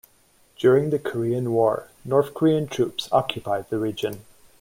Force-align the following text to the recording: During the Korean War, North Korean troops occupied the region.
During 0.57 0.89
the 0.89 0.97
Korean 0.97 1.51
War, 1.53 1.89
North 2.03 2.33
Korean 2.33 2.65
troops 2.67 3.07
occupied 3.11 3.69
the 3.69 3.77
region. 3.77 4.25